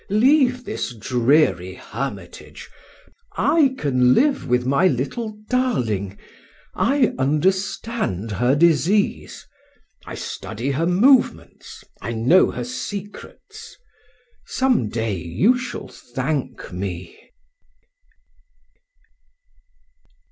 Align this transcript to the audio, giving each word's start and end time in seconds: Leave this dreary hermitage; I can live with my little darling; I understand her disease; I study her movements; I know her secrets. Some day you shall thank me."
Leave 0.09 0.65
this 0.65 0.95
dreary 0.95 1.75
hermitage; 1.75 2.71
I 3.37 3.75
can 3.77 4.15
live 4.15 4.47
with 4.47 4.65
my 4.65 4.87
little 4.87 5.37
darling; 5.47 6.17
I 6.73 7.13
understand 7.19 8.31
her 8.31 8.55
disease; 8.55 9.45
I 10.07 10.15
study 10.15 10.71
her 10.71 10.87
movements; 10.87 11.83
I 12.01 12.13
know 12.13 12.49
her 12.49 12.63
secrets. 12.63 13.77
Some 14.47 14.89
day 14.89 15.17
you 15.17 15.55
shall 15.55 15.87
thank 15.89 16.73
me." 16.73 17.15